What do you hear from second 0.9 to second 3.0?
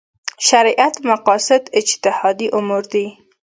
مقاصد اجتهادي امور